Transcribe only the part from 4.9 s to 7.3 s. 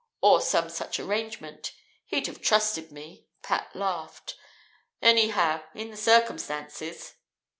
"anyhow, in the circumstances!